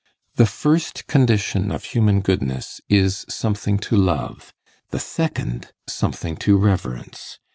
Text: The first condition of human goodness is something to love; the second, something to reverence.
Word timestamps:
The 0.33 0.47
first 0.47 1.05
condition 1.05 1.71
of 1.71 1.83
human 1.83 2.21
goodness 2.21 2.81
is 2.89 3.23
something 3.29 3.77
to 3.85 3.95
love; 3.95 4.51
the 4.89 4.97
second, 4.99 5.73
something 5.87 6.37
to 6.37 6.57
reverence. 6.57 7.37